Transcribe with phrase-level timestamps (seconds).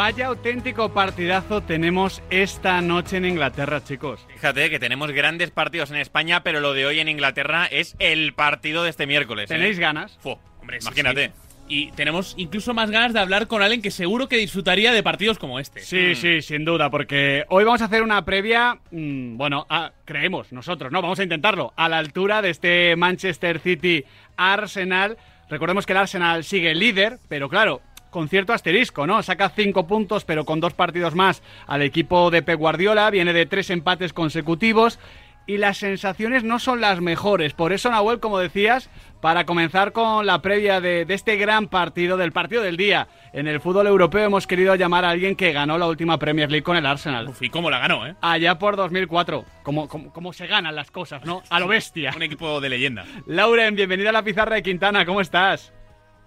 [0.00, 4.26] Vaya auténtico partidazo tenemos esta noche en Inglaterra, chicos.
[4.32, 8.32] Fíjate que tenemos grandes partidos en España, pero lo de hoy en Inglaterra es el
[8.32, 9.50] partido de este miércoles.
[9.50, 9.54] ¿eh?
[9.56, 10.18] ¿Tenéis ganas?
[10.58, 11.26] Hombre, sí, imagínate.
[11.26, 11.32] sí.
[11.68, 15.38] Y tenemos incluso más ganas de hablar con alguien que seguro que disfrutaría de partidos
[15.38, 15.80] como este.
[15.80, 20.50] Sí, sí, sin duda, porque hoy vamos a hacer una previa, mm, bueno, a- creemos
[20.50, 21.02] nosotros, ¿no?
[21.02, 24.02] Vamos a intentarlo, a la altura de este Manchester City
[24.38, 25.18] Arsenal.
[25.50, 29.22] Recordemos que el Arsenal sigue líder, pero claro, con cierto asterisco, ¿no?
[29.22, 33.46] Saca cinco puntos, pero con dos partidos más al equipo de Pep Guardiola, viene de
[33.46, 34.98] tres empates consecutivos.
[35.46, 37.54] Y las sensaciones no son las mejores.
[37.54, 38.88] Por eso, Nahuel, como decías,
[39.20, 43.48] para comenzar con la previa de, de este gran partido, del partido del día en
[43.48, 46.76] el fútbol europeo, hemos querido llamar a alguien que ganó la última Premier League con
[46.76, 47.28] el Arsenal.
[47.28, 48.14] Uf, ¿y cómo la ganó, eh?
[48.20, 49.44] Allá por 2004.
[49.64, 51.42] Como, como, como se ganan las cosas, ¿no?
[51.50, 52.12] A lo bestia.
[52.14, 53.04] Un equipo de leyenda.
[53.26, 55.04] Lauren, bienvenida a la pizarra de Quintana.
[55.04, 55.72] ¿Cómo estás?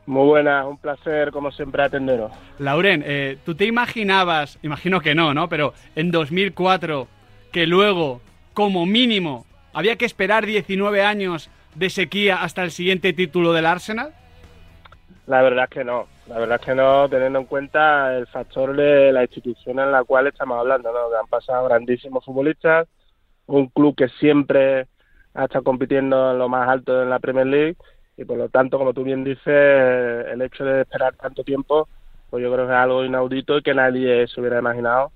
[0.06, 2.32] Muy buena, un placer como siempre atenderos.
[2.60, 5.48] Lauren, eh, ¿tú te imaginabas, imagino que no, ¿no?
[5.48, 7.08] Pero en 2004,
[7.52, 8.22] que luego,
[8.54, 14.14] como mínimo, había que esperar 19 años de sequía hasta el siguiente título del Arsenal?
[15.26, 18.76] La verdad es que no, la verdad es que no, teniendo en cuenta el factor
[18.76, 21.10] de la institución en la cual estamos hablando, ¿no?
[21.10, 22.90] Que han pasado grandísimos futbolistas,
[23.46, 24.88] un club que siempre
[25.34, 27.78] ha estado compitiendo en lo más alto en la Premier League
[28.18, 31.88] y por lo tanto, como tú bien dices, el hecho de esperar tanto tiempo,
[32.30, 35.12] pues yo creo que es algo inaudito y que nadie se hubiera imaginado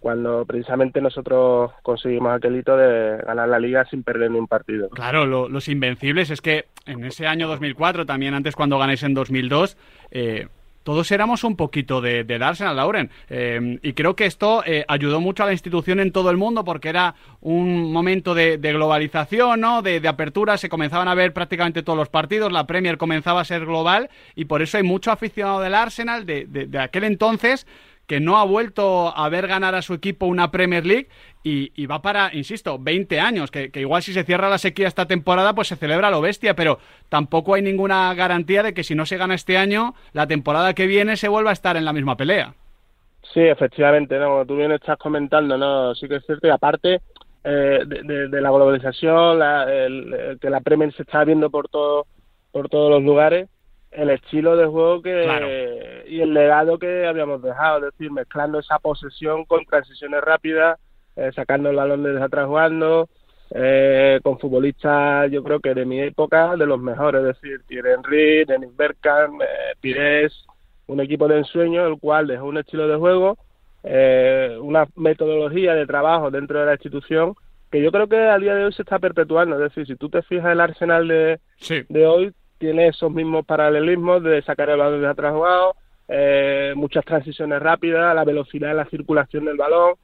[0.00, 4.88] cuando precisamente nosotros conseguimos aquel hito de ganar la liga sin perder ni un partido.
[4.90, 9.14] Claro, lo- los invencibles es que en ese año 2004, también antes cuando ganáis en
[9.14, 9.76] 2002,
[10.10, 10.48] eh,
[10.82, 13.10] todos éramos un poquito de, del Arsenal, Lauren.
[13.28, 16.64] Eh, y creo que esto eh, ayudó mucho a la institución en todo el mundo
[16.64, 19.82] porque era un momento de, de globalización, ¿no?
[19.82, 23.44] De, de apertura, se comenzaban a ver prácticamente todos los partidos, la Premier comenzaba a
[23.44, 27.66] ser global y por eso hay mucho aficionado del Arsenal de aquel entonces
[28.06, 31.08] que no ha vuelto a ver ganar a su equipo una Premier League
[31.44, 34.86] y, y va para, insisto, 20 años, que, que igual si se cierra la sequía
[34.88, 38.94] esta temporada, pues se celebra lo bestia, pero tampoco hay ninguna garantía de que si
[38.94, 41.92] no se gana este año, la temporada que viene se vuelva a estar en la
[41.92, 42.54] misma pelea.
[43.34, 44.26] Sí, efectivamente, ¿no?
[44.30, 47.00] como tú bien estás comentando, no, sí que es cierto y aparte
[47.44, 51.50] eh, de, de- de la globalización, la- el- el que la Premier se está viendo
[51.50, 52.06] por todo,
[52.52, 53.48] por todos los lugares,
[53.90, 55.48] el estilo de juego que Claro.
[56.08, 60.78] y el legado que habíamos dejado, es decir, mezclando esa posesión con transiciones rápidas,
[61.16, 63.08] eh, sacando el balón desde atrás jugando,
[63.54, 67.90] eh, con futbolistas, yo creo que de mi época, de los mejores, es decir, Thierry
[67.92, 69.46] Henry, Dennis Bergkamp, eh,
[69.80, 70.32] Pires,
[70.86, 73.36] un equipo de ensueño, el cual dejó un estilo de juego,
[73.84, 77.34] eh, una metodología de trabajo dentro de la institución
[77.70, 79.56] que yo creo que a día de hoy se está perpetuando.
[79.56, 81.82] Es decir, si tú te fijas el arsenal de, Sí.
[81.88, 85.74] de hoy, tiene esos mismos paralelismos de sacar el balón de atrás jugado,
[86.08, 89.94] eh, muchas transiciones rápidas, la velocidad de la circulación del balón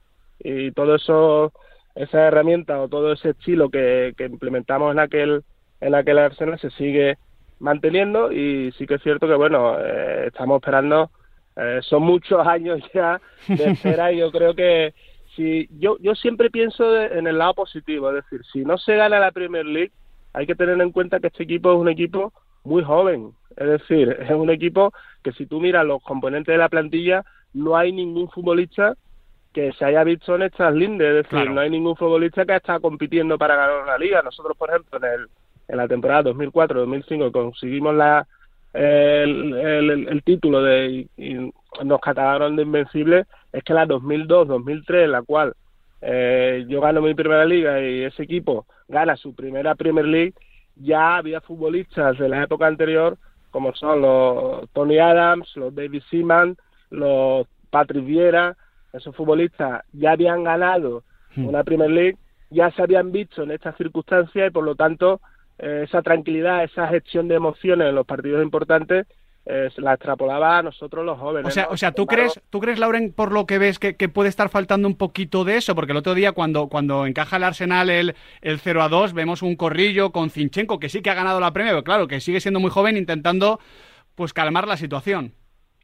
[0.41, 1.53] y todo eso,
[1.95, 5.43] esa herramienta o todo ese estilo que, implementamos en aquel,
[5.81, 7.19] en aquel arsenal se sigue
[7.59, 11.11] manteniendo y sí que es cierto que bueno, eh, estamos esperando,
[11.57, 14.95] eh, son muchos años ya de espera y yo creo que
[15.35, 18.97] si yo, yo siempre pienso de- en el lado positivo, es decir, si no se
[18.97, 19.93] gana la Premier League,
[20.33, 22.33] hay que tener en cuenta que este equipo es un equipo
[22.65, 26.69] muy joven, es decir, es un equipo que si tú miras los componentes de la
[26.69, 28.95] plantilla, no hay ningún futbolista
[29.53, 31.53] que se haya visto en estas lindes, es decir, Claro.
[31.53, 34.23] no hay ningún futbolista que está compitiendo para ganar una liga.
[34.23, 35.27] Nosotros, por ejemplo, en, el,
[35.69, 38.27] en la temporada 2004-2005 conseguimos la,
[38.75, 41.35] el, el- el título de y
[41.85, 45.55] nos catalogaron de invencibles, es que la 2002-2003, en la cual
[46.03, 50.35] eh, yo gano mi primera liga y ese equipo gana su primera Premier League,
[50.77, 53.17] ya había futbolistas de la época anterior,
[53.51, 56.57] como son los Tony Adams, los David Seaman,
[56.91, 58.57] los Patrick Vieira,
[58.93, 61.05] esos futbolistas ya habían ganado
[61.37, 62.17] una Premier League,
[62.51, 65.21] ya se habían visto en estas circunstancias y por lo tanto
[65.59, 69.07] eh, esa tranquilidad, esa gestión de emociones en los partidos importantes
[69.51, 71.49] eh, la extrapolaba a nosotros los jóvenes.
[71.49, 71.71] O sea, ¿no?
[71.71, 74.29] o sea ¿tú, embargo, crees, ¿tú crees, Lauren, por lo que ves, que, que puede
[74.29, 75.75] estar faltando un poquito de eso?
[75.75, 79.41] Porque el otro día, cuando, cuando encaja el Arsenal el, el 0 a 2, vemos
[79.41, 82.41] un corrillo con Zinchenko, que sí que ha ganado la premia, pero claro, que sigue
[82.41, 83.59] siendo muy joven, intentando
[84.15, 85.33] pues calmar la situación.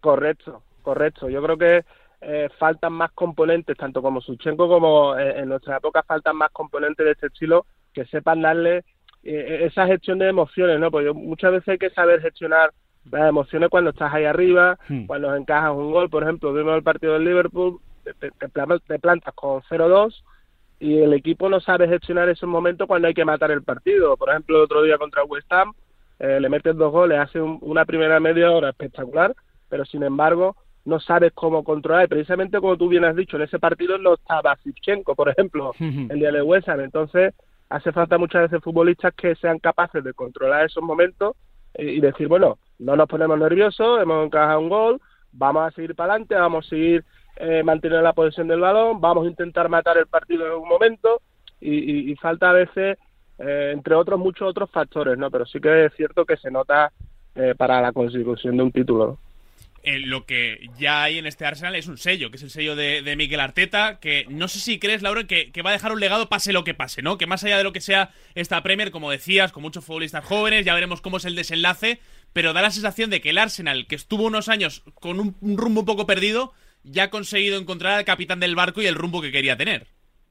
[0.03, 1.31] Correcto, correcto.
[1.31, 1.85] Yo creo que
[2.26, 7.05] eh, faltan más componentes, tanto como Suchenko como eh, en nuestra época faltan más componentes
[7.05, 8.85] de este estilo que sepan darle
[9.23, 10.91] eh, esa gestión de emociones, ¿no?
[10.91, 12.71] Porque muchas veces hay que saber gestionar
[13.11, 15.06] las emociones cuando estás ahí arriba, Hmm.
[15.06, 18.79] cuando encajas un gol, por ejemplo, vimos el partido del Liverpool, te, te- te pla-
[18.87, 20.25] te plantas con 0-2
[20.81, 24.17] y el equipo no sabe gestionar esos momentos cuando hay que matar el partido.
[24.17, 25.73] Por ejemplo, el otro día contra West Ham,
[26.19, 29.35] eh, le metes dos goles, hace un- una primera media hora espectacular,
[29.69, 32.05] pero sin embargo, no sabes cómo controlar.
[32.05, 35.73] Y precisamente como tú bien has dicho, en ese partido no estaba Sivchenko, por ejemplo,
[35.79, 36.81] el día de West Ham.
[36.81, 37.35] Entonces,
[37.69, 41.37] hace falta muchas veces futbolistas que sean capaces de controlar esos momentos
[41.77, 45.01] y decir, bueno, no nos ponemos nerviosos, hemos encajado un gol,
[45.33, 47.05] vamos a seguir para adelante, vamos a seguir
[47.37, 51.21] eh, manteniendo la posesión del balón, vamos a intentar matar el partido en algún momento
[51.61, 52.99] y, falta a veces,
[53.39, 55.31] eh, entre otros, muchos otros factores, ¿no?
[55.31, 56.93] Pero sí que es cierto que se nota
[57.35, 59.19] eh, para la consecución de un título
[59.85, 63.03] lo que ya hay en este Arsenal es un sello, que es el sello de,
[63.03, 66.01] de Miguel Arteta, que no sé si crees, Laura, que, que, va a dejar un
[66.01, 67.19] legado pase lo que pase, ¿no?
[67.19, 70.65] Que más allá de lo que sea esta Premier, como decías, con muchos futbolistas jóvenes,
[70.65, 72.01] ya veremos cómo es el desenlace,
[72.33, 75.81] pero da la sensación de que el Arsenal, que estuvo unos años con un, rumbo
[75.81, 76.53] un poco perdido,
[76.83, 79.87] ya ha conseguido encontrar al capitán del barco y el rumbo que quería tener.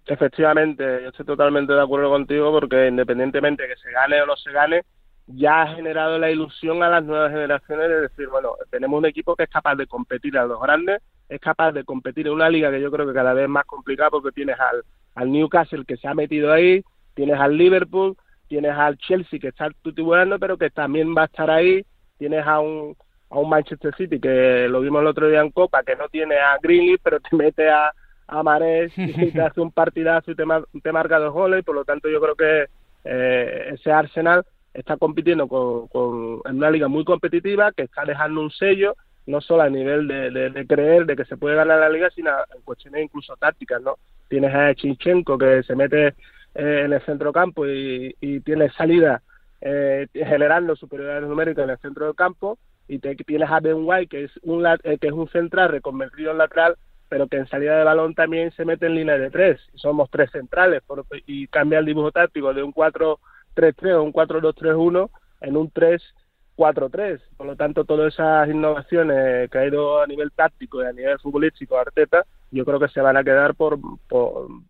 [0.06, 4.36] Efectivamente, yo estoy totalmente de acuerdo contigo porque independientemente de que se gane o no
[4.36, 4.82] se gane,
[5.28, 9.36] ya ha generado la ilusión a las nuevas generaciones de decir, bueno, tenemos un equipo
[9.36, 12.70] que es capaz de competir a los grandes, es capaz de competir en una liga
[12.70, 14.84] que yo creo que cada vez es más complicada porque tienes al,
[15.16, 16.84] al Newcastle que se ha metido ahí,
[17.14, 18.18] tienes al Liverpool,
[18.48, 21.86] tienes al Chelsea que está titulando pero que también va a estar ahí,
[22.18, 22.96] tienes a un,
[23.30, 26.36] a un Manchester City que lo vimos el otro día en Copa, que no tiene
[26.36, 27.94] a Greenlee, pero te mete a,
[28.28, 30.44] a Marés y te hace un partidazo y te,
[30.84, 32.66] te marca dos goles, y por lo tanto yo creo que
[33.06, 38.52] eh, ese Arsenal está compitiendo con, en una liga muy competitiva que está dejando un
[38.52, 42.32] sello no solo a nivel de, creer de que se puede ganar la liga, sino
[42.54, 43.96] en cuestiones incluso tácticas, ¿no?
[44.28, 46.08] Tienes a Chinchenko que se mete
[46.56, 49.22] eh, en el centro campo y, tiene salida
[49.62, 54.08] eh, generando superioridades numéricas en el centro del campo y te, tienes a Ben White
[54.08, 56.76] que es un eh, que es un central reconvertido en lateral
[57.08, 60.32] pero que en salida de balón también se mete en línea de tres somos tres
[60.32, 60.84] centrales
[61.26, 63.20] y cambia el dibujo táctico de un 4
[63.56, 65.10] 3-3 o un 4-2-3-1
[65.42, 67.22] en un 3-4-3.
[67.38, 71.20] Por lo tanto, todas esas innovaciones que ha ido a nivel táctico y a nivel
[71.20, 73.80] futbolístico Arteta, yo creo que se van a quedar por,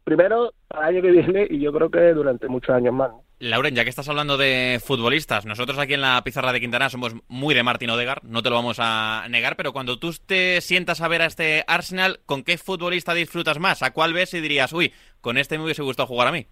[0.03, 3.11] primero para el año que viene y yo creo que durante muchos años más.
[3.39, 7.13] Lauren, ya que estás hablando de futbolistas, nosotros aquí en la pizarra de Quintana somos
[7.27, 11.01] muy de Martín Odegar, no te lo vamos a negar, pero cuando tú te sientas
[11.01, 13.83] a ver a este Arsenal, ¿con qué futbolista disfrutas más?
[13.83, 16.47] ¿A cuál ves y dirías, uy, con este me hubiese gustado jugar a mí?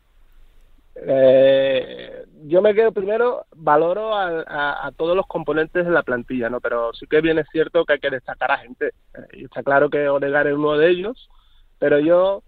[0.96, 6.60] Eh, yo me quedo primero, valoro a, todos los componentes de la plantilla, ¿no?
[6.60, 8.88] Pero sí que bien es cierto que hay que destacar a gente.
[8.88, 11.30] Eh, y está claro que Odegar es uno de ellos,
[11.80, 12.44] pero yo,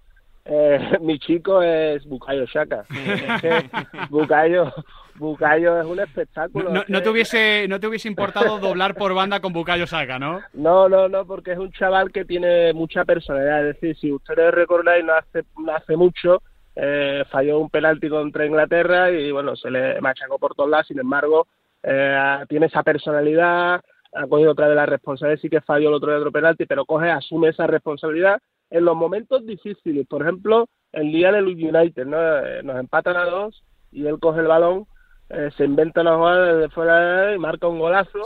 [0.46, 2.86] eh, mi chico es Bukayo Shaka.
[4.10, 4.74] Bukayo,
[5.16, 6.84] Bukayo es un espectáculo.
[6.88, 10.42] No, te hubiese, no te hubiese importado doblar por banda con Bukayo Shaka, ¿no?
[10.54, 13.70] No, no, no, porque es un chaval que tiene mucha personalidad.
[13.70, 16.42] Es decir, si ustedes recordáis, no hace, no hace mucho
[16.76, 21.00] eh, falló un penalti contra Inglaterra y bueno, se le machacó por todos lados, sin
[21.00, 21.48] embargo,
[21.84, 23.82] eh, tiene esa personalidad,
[24.14, 26.86] ha cogido otra de las responsabilidades, sí que falló el otro de otro penalti, pero
[26.86, 28.40] coge, asume esa responsabilidad
[28.70, 32.18] en los momentos difíciles, por ejemplo, el día del United, ¿no?
[32.40, 34.88] Eh, nos empatan a dos y él coge el balón
[35.30, 38.24] eh, se inventa una jugada desde fuera y marca un golazo.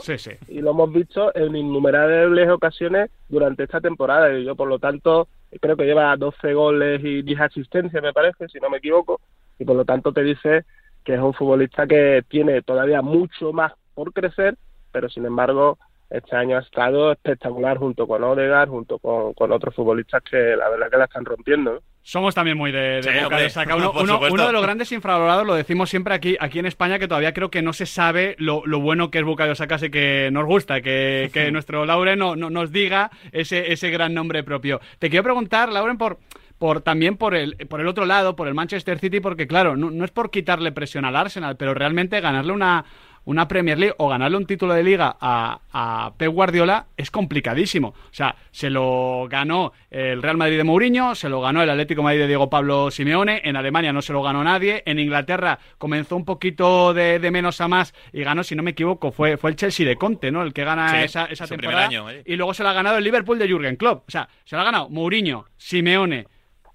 [0.48, 4.36] Y lo hemos visto en innumerables ocasiones durante esta temporada.
[4.36, 5.28] Y yo, por lo tanto,
[5.60, 9.20] creo que lleva 12 goles y 10 asistencias, me parece, si no me equivoco.
[9.58, 10.64] Y por lo tanto te dice
[11.04, 14.56] que es un futbolista que tiene todavía mucho más por crecer,
[14.92, 15.78] pero sin embargo
[16.10, 20.90] este año ha estado espectacular junto con Odegaard, junto con, otros futbolistas que la verdad
[20.90, 21.82] que la están rompiendo.
[22.02, 23.26] Somos también muy de, de
[24.30, 27.50] Uno, de los grandes infravalorados, lo decimos siempre aquí, aquí en España, que todavía creo
[27.50, 31.30] que no se sabe lo, bueno que es Bukayo Saka, así que nos gusta que,
[31.52, 34.80] nuestro Lauren no, nos diga ese, ese gran nombre propio.
[34.98, 36.18] Te quiero preguntar, Lauren, por
[36.58, 39.92] por también por el, por el otro lado, por el Manchester City, porque claro, no,
[39.92, 42.84] no, es por quitarle presión al Arsenal, pero realmente ganarle una,
[43.28, 47.88] una Premier League o ganarle un título de liga a, a Pep Guardiola es complicadísimo.
[47.88, 52.02] O sea, se lo ganó el Real Madrid de Mourinho, se lo ganó el Atlético
[52.02, 56.16] Madrid de Diego Pablo Simeone, en Alemania no se lo ganó nadie, en Inglaterra comenzó
[56.16, 59.56] un poquito de, menos a más y ganó, si no me equivoco, fue, fue el
[59.56, 60.42] Chelsea de Conte, ¿no?
[60.42, 61.90] El que gana esa, esa temporada.
[62.24, 64.08] Y luego se lo ha ganado el Liverpool de Jürgen Klopp.
[64.08, 66.28] O sea, se lo ha ganado Mourinho, Simeone,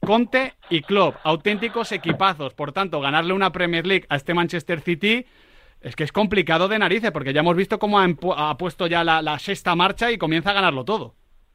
[0.05, 2.53] Conte y Klopp, auténticos equipazos.
[2.53, 5.25] Por tanto, ganarle una Premier League a este Manchester City
[5.84, 9.38] es que es complicado de narices, porque ya hemos visto cómo ha, puesto ya la,
[9.38, 11.13] sexta marcha y comienza a ganarlo todo.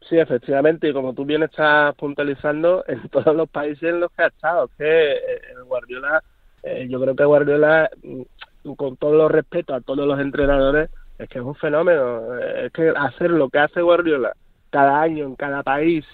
[0.09, 4.23] Sí, efectivamente, y como tú bien estás puntualizando, en todos los países en los que
[4.23, 5.19] ha estado, que eh,
[5.67, 6.23] Guardiola,
[6.63, 11.29] eh, yo creo que Guardiola, mm, con todo los respeto a todos los entrenadores, es
[11.29, 12.39] que es un fenómeno.
[12.39, 14.33] Eh, es que hacer lo que hace Guardiola
[14.71, 16.05] cada año en cada país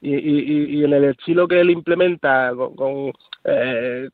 [0.00, 3.12] y, y, y en el estilo que él implementa con,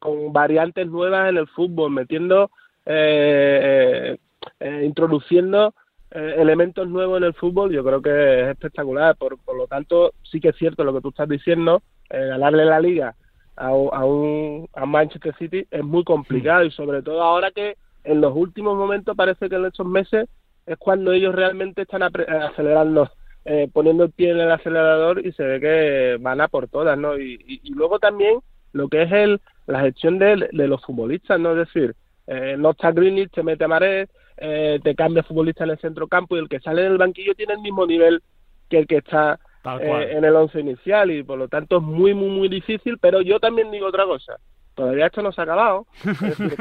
[0.00, 2.50] con variantes nuevas en el fútbol, metiendo
[2.86, 4.16] eh,
[4.60, 5.74] eh, introduciendo
[6.10, 9.16] eh, elementos nuevos en el fútbol, yo creo que es espectacular.
[9.16, 12.64] Por, por lo tanto, sí que es cierto lo que tú estás diciendo, eh, ganarle
[12.64, 13.16] la liga
[13.56, 18.20] a, a, un a Manchester City es muy complicado y sobre todo ahora que en
[18.20, 20.28] los últimos momentos parece que en estos meses
[20.66, 23.10] es cuando ellos realmente están acelerando,
[23.44, 26.96] eh, poniendo el pie en el acelerador y se ve que van a por todas,
[26.98, 27.18] ¿no?
[27.18, 28.40] Y, y, luego también
[28.72, 31.52] lo que es el la gestión de, de los futbolistas, ¿no?
[31.52, 31.94] Es decir,
[32.26, 36.08] eh, no está Greenwich, te mete a Marés, eh, te cambia futbolista en el centro
[36.08, 38.22] campo y el que sale del banquillo tiene el mismo nivel
[38.68, 39.38] que el que está
[39.80, 43.20] eh, en el once inicial y por lo tanto es muy, muy, muy difícil, pero
[43.20, 44.38] yo también digo otra cosa,
[44.74, 45.86] todavía esto no se ha acabado,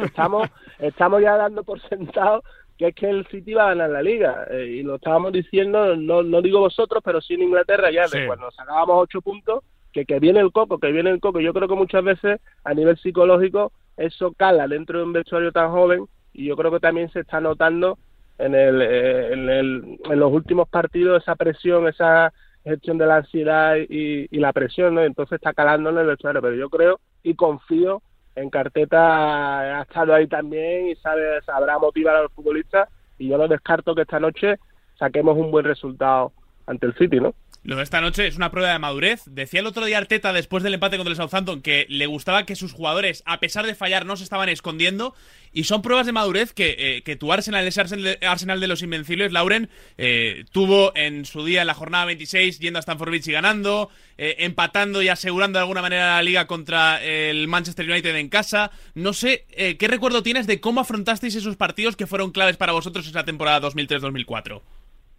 [0.04, 2.44] estamos, estamos ya dando por sentado
[2.78, 4.48] que es que el City va a ganar la liga.
[4.50, 8.26] Eh, y lo estábamos diciendo, no, no digo vosotros, pero sí en Inglaterra ya, de
[8.26, 11.68] cuando sacábamos ocho puntos, que, que viene el coco, que viene el coco, yo creo
[11.68, 16.46] que muchas veces a nivel psicológico eso cala dentro de un vestuario tan joven y
[16.46, 17.98] yo creo que también se está notando
[18.38, 22.34] en, el, eh, en, el, en los últimos partidos esa presión, esa
[22.64, 25.04] gestión de la ansiedad y, la presión, ¿no?
[25.04, 28.02] Entonces está calando en el vestuario, pero yo creo y confío
[28.36, 33.38] en Carteta, ha estado ahí también y sabe, sabrá motivar a los futbolistas y yo
[33.38, 34.58] no descarto que esta noche
[34.98, 36.32] saquemos un buen resultado
[36.66, 37.36] ante el City, ¿no?
[37.66, 39.22] Lo de esta noche es una prueba de madurez.
[39.26, 42.58] Decía el otro día Arteta, después del empate contra el Southampton, que le gustaba que
[42.58, 45.16] sus jugadores, a pesar de fallar, no se estaban escondiendo.
[45.54, 49.32] Y son pruebas de madurez que, eh, que tu Arsenal, ese Arsenal de los Invencibles,
[49.32, 53.32] Lauren, eh, tuvo en su día en la jornada 26, yendo a Stamford Bridge y
[53.32, 58.28] ganando, eh, empatando y asegurando de alguna manera la liga contra el Manchester United en
[58.28, 58.72] casa.
[58.94, 59.46] No sé,
[59.80, 63.62] ¿qué recuerdo tienes de cómo afrontasteis esos partidos que fueron claves para vosotros esa temporada
[63.70, 64.62] 2003-2004?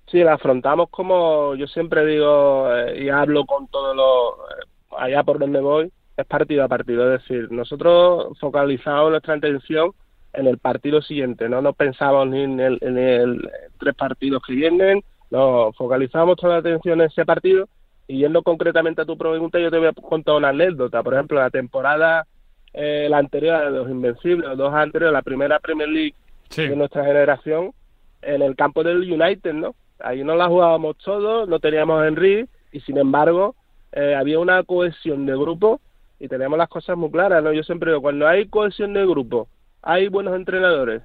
[0.07, 5.23] Sí, la afrontamos como yo siempre digo eh, y hablo con todos los, eh, allá
[5.23, 7.15] por donde voy, es partido a partido.
[7.15, 9.93] Es decir, nosotros focalizamos nuestra atención
[10.33, 14.55] en el partido siguiente, no nos pensamos ni en el, en el tres partidos que
[14.55, 17.69] vienen, nos focalizamos toda la atención en ese partido
[18.07, 21.03] y yendo concretamente a tu pregunta, yo te voy a contar una anécdota.
[21.03, 22.27] Por ejemplo, la temporada,
[22.73, 26.15] eh, la anterior de los Invencibles, los dos anteriores, la primera Premier League
[26.55, 27.73] de nuestra generación,
[28.21, 29.75] en el campo del United, ¿no?
[30.01, 33.55] Ahí no la jugábamos todos, no teníamos Henry y sin embargo
[33.93, 35.81] eh, había una cohesión de grupo
[36.19, 37.53] y teníamos las cosas muy claras, ¿no?
[37.53, 39.49] Yo siempre digo, cuando hay cohesión de grupo,
[39.83, 41.03] hay buenos entrenadores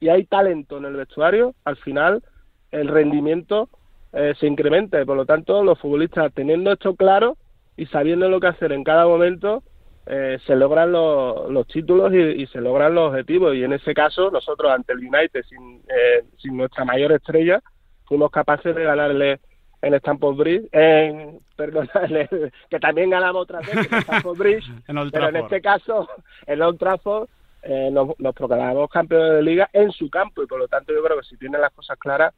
[0.00, 2.22] y hay talento en el vestuario, al final
[2.70, 3.68] el rendimiento
[4.12, 7.36] eh, se incrementa y por lo tanto los futbolistas teniendo esto claro
[7.76, 9.62] y sabiendo lo que hacer en cada momento,
[10.06, 13.54] eh, se logran los, los títulos y, se logran los objetivos.
[13.54, 17.60] Y en ese caso, nosotros ante el United, sin, eh, sin nuestra mayor estrella,
[18.06, 19.40] fuimos capaces de ganarle
[19.82, 21.88] en Stamford Bridge, en, perdón,
[22.70, 24.64] que también ganamos otra vez en Stamford Bridge,
[25.12, 26.08] pero en este caso
[26.46, 27.28] en Old Trafford
[27.62, 31.02] eh, nos, nos, proclamamos campeones de liga en su campo y por lo tanto yo
[31.02, 32.32] creo que si tienen las cosas claras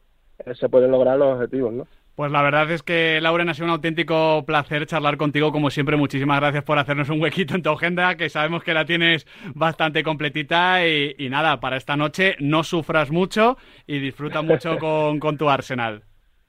[0.45, 1.87] eh, se pueden lograr los objetivos, ¿no?
[2.19, 5.97] Pues la verdad es que, Lauren, ha sido un auténtico placer charlar contigo, como siempre.
[5.97, 10.03] Muchísimas gracias por hacernos un huequito en tu agenda, que sabemos que la tienes bastante
[10.03, 10.85] completita.
[10.85, 13.57] Y, y nada, para esta noche no sufras mucho
[13.87, 16.03] y disfruta mucho con, con tu Arsenal.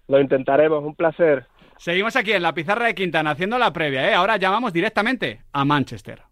[0.07, 1.45] Lo intentaremos, un placer.
[1.77, 4.15] Seguimos aquí en la pizarra de Quintana haciendo la previa, ¿eh?
[4.15, 6.28] Ahora llamamos directamente a Manchester.